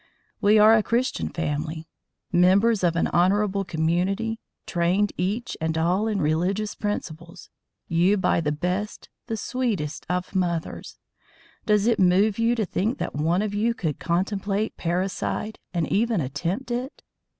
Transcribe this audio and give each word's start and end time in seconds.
We 0.41 0.57
are 0.57 0.73
a 0.73 0.81
Christian 0.81 1.29
family, 1.29 1.87
members 2.31 2.83
of 2.83 2.95
an 2.95 3.05
honourable 3.09 3.63
community, 3.63 4.39
trained 4.65 5.13
each 5.15 5.55
and 5.61 5.77
all 5.77 6.07
in 6.07 6.19
religious 6.19 6.73
principles, 6.73 7.51
you, 7.87 8.17
by 8.17 8.41
the 8.41 8.51
best, 8.51 9.09
the 9.27 9.37
sweetest 9.37 10.07
of 10.09 10.33
mothers 10.33 10.97
does 11.67 11.85
it 11.85 11.99
move 11.99 12.39
you 12.39 12.55
to 12.55 12.65
think 12.65 12.97
that 12.97 13.13
one 13.13 13.43
of 13.43 13.53
you 13.53 13.75
could 13.75 13.99
contemplate 13.99 14.75
parricide 14.75 15.59
and 15.71 15.85
even 15.91 16.19
attempt 16.19 16.71
it? 16.71 17.03